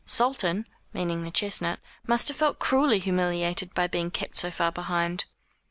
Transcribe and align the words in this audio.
Sultan," 0.07 0.65
meaning 0.93 1.21
the 1.21 1.29
chestnut 1.29 1.77
"must 2.07 2.27
have 2.29 2.35
felt 2.37 2.57
cruelly 2.57 2.97
humiliated 2.97 3.71
by 3.75 3.85
being 3.85 4.09
kept 4.09 4.35
so 4.35 4.49
far 4.49 4.71
behind." 4.71 5.25